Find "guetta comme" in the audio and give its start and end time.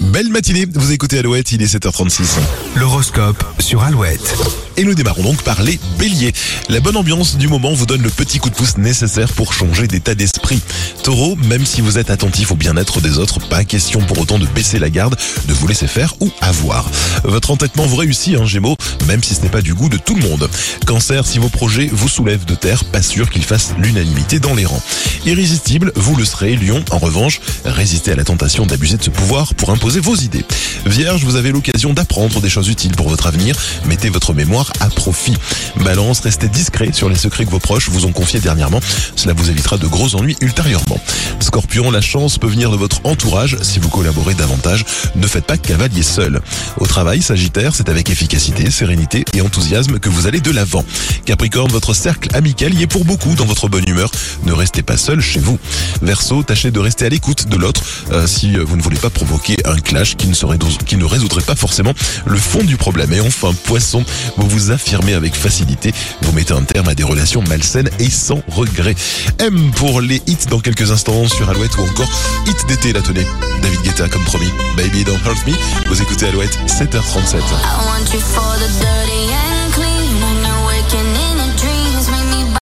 73.82-74.24